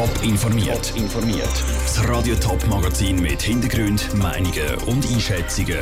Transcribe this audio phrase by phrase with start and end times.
[0.00, 0.96] Top informiert.
[0.96, 1.62] informiert.
[1.82, 5.76] Das Radio Top Magazin mit Hintergrund, Meinungen und Einschätzungen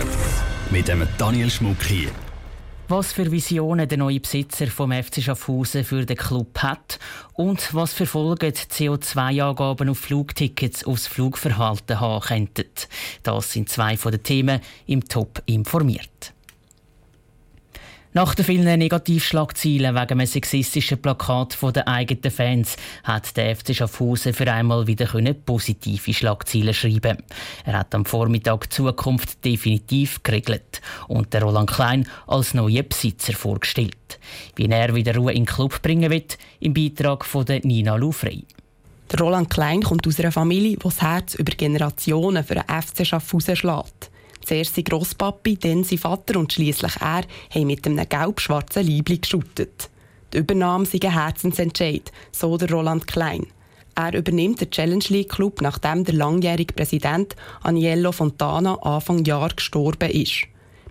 [0.71, 2.09] mit dem Daniel Schmuck hier.
[2.89, 6.99] Was für Visionen der neue Besitzer vom FC Schaffhausen für den Club hat
[7.35, 12.71] und was für Folgen CO2-Angaben auf Flugtickets aufs Flugverhalten haben könnten.
[13.23, 16.35] Das sind zwei von den Themen im Top informiert.
[18.15, 23.75] Nach den vielen Negativschlagzeilen wegen einem sexistischen Plakat von den eigenen Fans hat der FC
[23.75, 25.07] Schaffhausen für einmal wieder
[25.45, 27.19] positive Schlagzeilen schreiben.
[27.67, 33.35] Er hat am Vormittag die Zukunft definitiv geregelt und der Roland Klein als neuen Besitzer
[33.35, 34.19] vorgestellt.
[34.57, 38.45] Wie er wieder Ruhe in den Club bringen wird, im Beitrag von Nina Lufrey.
[39.21, 43.55] Roland Klein kommt aus einer Familie, die das Herz über Generationen für den FC Schaffhausen
[43.55, 44.11] schlägt.
[44.49, 49.91] Zuerst sein Grosspapi, dann sein Vater und schließlich er haben mit einem gelb-schwarzen Liebling geschuttet.
[50.33, 53.47] Die Übernahme sei ein Herzensentscheid, so der Roland Klein.
[53.95, 60.09] Er übernimmt den Challenge League Club, nachdem der langjährige Präsident Aniello Fontana Anfang Jahr gestorben
[60.09, 60.47] ist.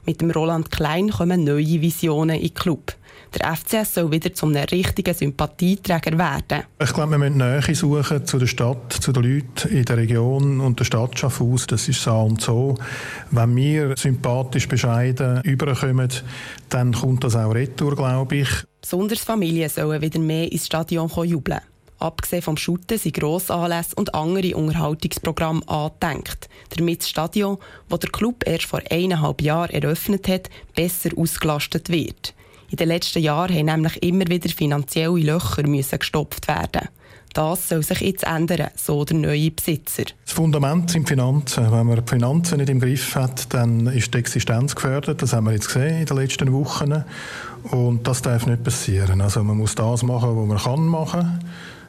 [0.06, 2.94] Mit dem Roland Klein kommen neue Visionen in den Club.
[3.34, 6.64] Der FCS soll wieder zum richtigen Sympathieträger werden.
[6.82, 10.60] Ich glaube, wir müssen Nähe suchen zu der Stadt, zu den Leuten in der Region
[10.60, 11.68] und der Stadt Schaffhaus.
[11.68, 12.76] Das ist so und so.
[13.32, 16.10] Wenn wir sympathisch bescheiden überkommen,
[16.70, 18.50] dann kommt das auch retour, glaube ich.
[18.82, 21.60] Besonders Familien sollen wieder mehr ins Stadion jubeln.
[22.00, 27.58] Abgesehen vom Schutten sind Grossanlässe und andere Unterhaltungsprogramme angedenkt, damit das Stadion,
[27.90, 32.36] das der Club erst vor eineinhalb Jahren eröffnet hat, besser ausgelastet wird.
[32.70, 36.90] In den letzten Jahren haben nämlich immer wieder finanzielle Löcher müssen gestopft werden.
[37.34, 40.06] Das soll sich jetzt ändern, so der neue Besitzer.
[40.26, 41.72] Das Fundament sind Finanzen.
[41.72, 45.22] Wenn man die Finanzen nicht im Griff hat, dann ist die Existenz gefährdet.
[45.22, 47.04] Das haben wir jetzt gesehen in den letzten Wochen.
[47.70, 49.22] Und das darf nicht passieren.
[49.22, 51.40] Also man muss das machen, was man kann machen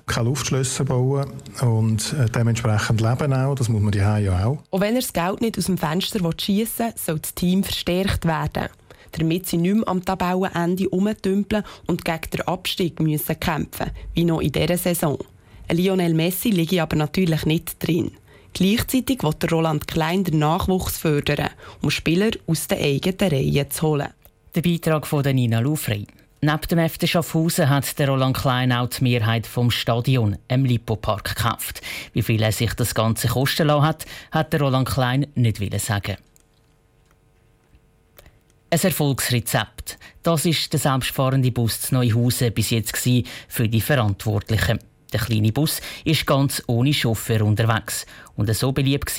[0.09, 1.27] keine Luftschlösser bauen
[1.61, 3.55] und äh, dementsprechend leben auch.
[3.55, 4.59] Das muss man die ja auch.
[4.71, 8.25] Und wenn er das Geld nicht aus dem Fenster schiessen will, soll das Team verstärkt
[8.25, 8.69] werden
[9.19, 14.41] damit sie nicht mehr am Tabellenende herumtümpeln und gegen den Abstieg müssen kämpfen wie noch
[14.41, 15.19] in dieser Saison.
[15.71, 18.13] Lionel Messi liege aber natürlich nicht drin.
[18.55, 21.51] Gleichzeitig will Roland Klein den Nachwuchs fördern,
[21.83, 24.09] um Spieler aus den eigenen Reihen zu holen.
[24.55, 26.07] Der Beitrag von Nina Lufrey.
[26.41, 31.37] Neben dem FC Schaffhausen hat der Roland Klein auch die Mehrheit vom Stadion, im Lipo-Park,
[31.37, 31.81] gekauft.
[32.13, 36.17] Wie viel er sich das Ganze kosten lassen hat, hat der Roland Klein nicht sagen.
[38.71, 39.99] Ein Erfolgsrezept.
[40.23, 42.99] Das ist der selbstfahrende Bus zu Neuhausen bis jetzt
[43.49, 44.79] für die Verantwortlichen.
[45.11, 48.05] Der kleine Bus ist ganz ohne Chauffeur unterwegs
[48.37, 49.11] und so beliebt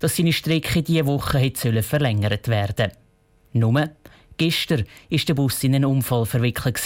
[0.00, 2.90] dass seine Strecke diese Woche hätte verlängert werden
[3.52, 3.90] Nur
[4.38, 6.82] gestern ist der Bus in einen Unfall verwickelt,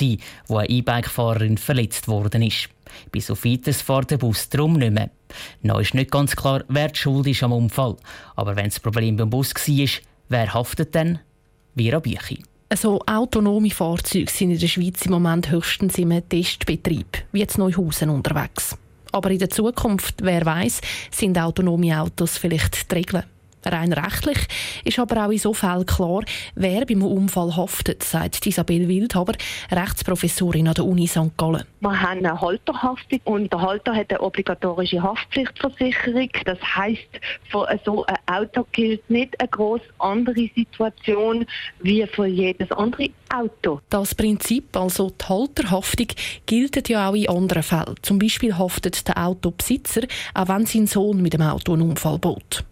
[0.47, 2.69] wo eine E-Bike-Fahrerin verletzt worden ist.
[3.11, 5.09] Bis auf weiteres fährt der Bus darum nicht mehr.
[5.63, 7.97] Noch ist nicht ganz klar, wer die Schuld ist am Unfall.
[8.37, 9.89] Aber wenn das Problem beim Bus war,
[10.29, 11.19] wer haftet denn?
[11.81, 12.43] Vera Büchi.
[12.69, 18.11] Also autonome Fahrzeuge sind in der Schweiz im Moment höchstens im Testbetrieb, wie jetzt Neuhausen
[18.11, 18.77] unterwegs.
[19.13, 20.81] Aber in der Zukunft, wer weiß,
[21.11, 23.25] sind autonome Autos vielleicht die Regeln.
[23.65, 24.39] Rein rechtlich
[24.85, 26.23] ist aber auch in so Fällen klar,
[26.55, 29.35] wer beim Unfall haftet, sagt Isabel Wildhaber,
[29.71, 31.37] Rechtsprofessorin an der Uni St.
[31.37, 31.65] Gallen.
[31.81, 36.31] Wir haben eine Halterhaftung und der Halter hat eine obligatorische Haftpflichtversicherung.
[36.45, 41.47] Das heißt, für so ein Auto gilt nicht eine groß andere Situation
[41.81, 43.81] wie für jedes andere Auto.
[43.91, 46.09] Das Prinzip, also die Halterhaftung,
[46.47, 47.95] gilt ja auch in anderen Fällen.
[48.03, 50.03] Zum Beispiel haftet der Autobesitzer,
[50.35, 52.65] auch wenn sein Sohn mit dem Auto einen Unfall baut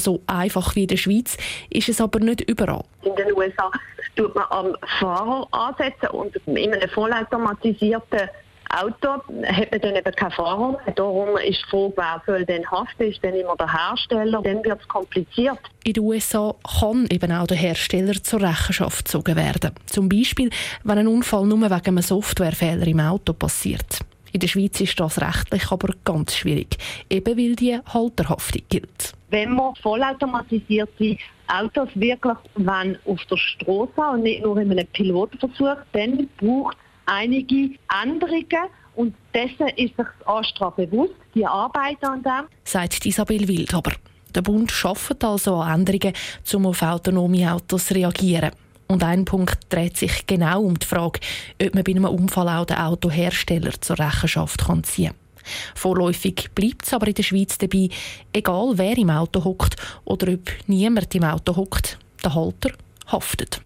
[0.00, 1.36] so einfach wie in der Schweiz
[1.70, 2.84] ist es aber nicht überall.
[3.02, 3.70] In den USA
[4.16, 8.28] tut man am Fahrer ansetzen und in einem vollautomatisierten
[8.70, 10.78] Auto hat man dann eben keinen Fahrer.
[10.96, 14.42] Darum ist die Frage, wer soll denn haften, ist dann immer der Hersteller.
[14.42, 15.58] Dann wird es kompliziert.
[15.84, 19.72] In den USA kann eben auch der Hersteller zur Rechenschaft gezogen werden.
[19.86, 20.50] Zum Beispiel,
[20.84, 24.00] wenn ein Unfall nur wegen einem Softwarefehler im Auto passiert.
[24.32, 26.76] In der Schweiz ist das rechtlich aber ganz schwierig,
[27.08, 29.15] eben weil die Halterhaftung gilt.
[29.30, 31.16] Wenn man vollautomatisierte
[31.48, 36.76] Autos wirklich wenn auf der Straße und nicht nur in einem Pilotversuch, dann braucht
[37.06, 37.70] einige
[38.02, 42.48] Änderungen und dessen ist sich das Astra bewusst, die arbeiten an dem.
[42.64, 43.92] Sagt Isabel Wildhaber.
[44.34, 46.12] Der Bund schafft also an Änderungen,
[46.54, 48.50] um auf autonome Autos zu reagieren.
[48.88, 51.20] Und ein Punkt dreht sich genau um die Frage,
[51.60, 55.25] ob man bei einem Unfall auch den Autohersteller zur Rechenschaft ziehen kann.
[55.74, 57.88] Vorläufig bleibt es aber in der Schweiz dabei,
[58.32, 62.70] egal wer im Auto hockt oder ob niemand im Auto hockt, der Halter
[63.06, 63.60] haftet.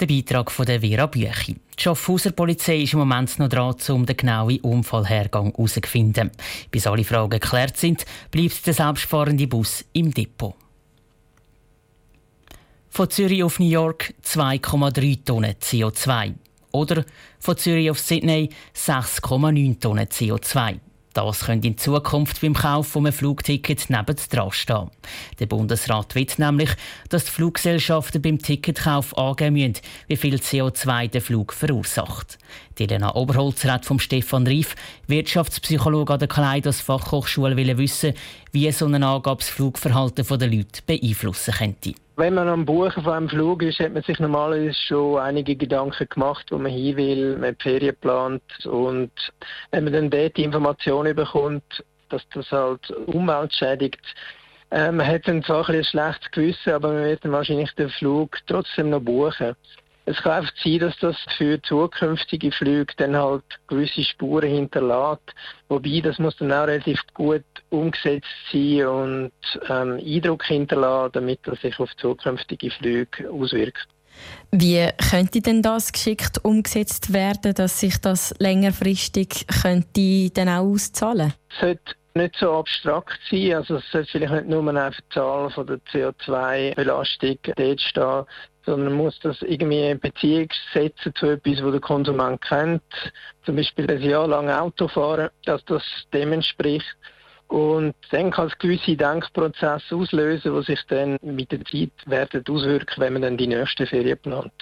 [0.00, 1.54] Der Beitrag von der Vera Büchi.
[1.78, 6.30] Die Schaffhauser Polizei ist im Moment noch dran, um den genauen Unfallhergang herauszufinden.
[6.70, 10.54] Bis alle Fragen geklärt sind, bleibt der selbstfahrende Bus im Depot.
[12.90, 16.34] Von Zürich auf New York 2,3 Tonnen CO2.
[16.70, 17.04] Oder
[17.38, 20.78] von Zürich auf Sydney 6,9 Tonnen CO2.
[21.14, 24.90] Das könnte in Zukunft beim Kauf von einem Flugticket nebendran stehen.
[25.38, 26.70] Der Bundesrat will nämlich,
[27.08, 32.36] dass die Fluggesellschaften beim Ticketkauf angeben müssen, wie viel CO2 der Flug verursacht.
[32.78, 34.74] Die Elena Oberholzer hat vom Stefan Rief,
[35.06, 38.14] Wirtschaftspsychologe an der Kaleidos Fachhochschule, wissen,
[38.50, 41.94] wie so eine Angabe Flugverhalten der Leute beeinflussen könnte.
[42.16, 46.08] Wenn man am Buchen von einem Flug ist, hat man sich normalerweise schon einige Gedanken
[46.08, 49.10] gemacht, wo man hin will, man hat Ferien plant und
[49.72, 54.00] wenn man dann dort die Information bekommt, dass das halt Umwelt schädigt,
[54.70, 57.90] äh, man hat dann zwar ein, ein schlechtes Gewissen, aber man wird dann wahrscheinlich den
[57.90, 59.56] Flug trotzdem noch buchen.
[60.06, 65.32] Es kann einfach sein, dass das für zukünftige Flüge dann halt gewisse Spuren hinterlässt.
[65.68, 69.32] Wobei, das muss dann auch relativ gut umgesetzt sein und
[69.68, 73.88] ähm, Eindruck hinterlassen, damit das sich auf zukünftige Flüge auswirkt.
[74.52, 81.32] Wie könnte denn das geschickt umgesetzt werden, dass sich das längerfristig könnte dann auch auszahlen?
[81.60, 83.54] Sollte nicht so abstrakt sein.
[83.54, 88.24] Also es sollte vielleicht nicht nur eine Zahl von der CO2-Belastung dort stehen,
[88.64, 92.82] sondern man muss das irgendwie in Beziehung setzen zu etwas, was der Konsument kennt.
[93.44, 95.82] Zum Beispiel ein Jahr lang Auto fahren, dass das
[96.12, 96.96] dem entspricht.
[97.48, 102.94] Und dann kann es gewisse Denkprozesse auslösen, die sich dann mit der Zeit werden auswirken,
[103.00, 104.52] wenn man dann die nächste Ferien plant.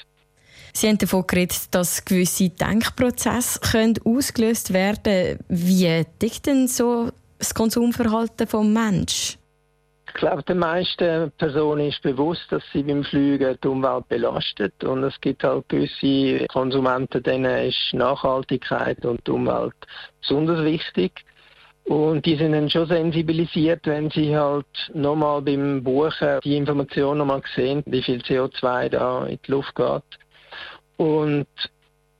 [0.74, 5.38] Sie haben davon geredet, dass gewisse Denkprozesse können ausgelöst werden können.
[5.48, 7.10] Wie tickt denn so
[7.42, 9.38] das Konsumverhalten des Menschen?
[10.06, 14.84] Ich glaube, den meisten Personen ist bewusst, dass sie beim Fliegen die Umwelt belastet.
[14.84, 19.74] Und es gibt halt gewisse Konsumenten, denen ist Nachhaltigkeit und die Umwelt
[20.20, 21.24] besonders wichtig.
[21.84, 27.42] Und die sind dann schon sensibilisiert, wenn sie halt nochmal beim Buchen die Information nochmal
[27.56, 30.02] sehen, wie viel CO2 da in die Luft geht.
[30.98, 31.48] Und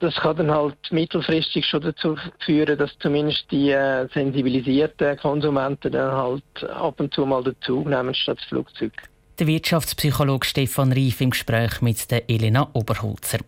[0.03, 6.13] das kann dann halt mittelfristig schon dazu führen, dass zumindest die äh, sensibilisierten Konsumenten dann
[6.13, 8.93] halt ab und zu mal den Zug nehmen statt das Flugzeug.
[9.39, 13.39] Der Wirtschaftspsychologe Stefan Rief im Gespräch mit der Elena Oberholzer.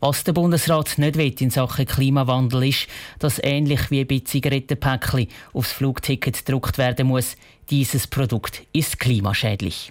[0.00, 2.88] Was der Bundesrat nicht will in Sachen Klimawandel ist,
[3.18, 7.36] dass ähnlich wie bei Zigarettenpäckchen aufs Flugticket gedruckt werden muss,
[7.70, 9.90] dieses Produkt ist klimaschädlich.